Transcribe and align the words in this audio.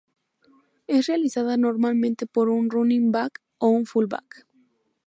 Es 0.87 1.05
realizada 1.05 1.57
normalmente 1.57 2.25
por 2.25 2.49
un 2.49 2.71
running 2.71 3.11
back 3.11 3.39
o 3.59 3.67
un 3.67 3.85
fullback. 3.85 4.47